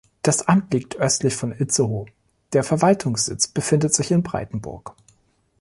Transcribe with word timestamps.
Das 0.23 0.47
Amt 0.47 0.73
liegt 0.73 0.95
östlich 0.95 1.35
von 1.35 1.51
Itzehoe, 1.51 2.07
der 2.53 2.63
Verwaltungssitz 2.63 3.47
befindet 3.47 3.93
sich 3.93 4.09
in 4.09 4.23
Breitenburg. 4.23 4.95